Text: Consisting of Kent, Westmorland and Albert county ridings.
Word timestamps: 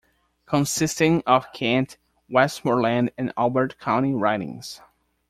Consisting 0.47 1.21
of 1.27 1.53
Kent, 1.53 1.97
Westmorland 2.27 3.11
and 3.19 3.31
Albert 3.37 3.77
county 3.79 4.15
ridings. 4.15 4.81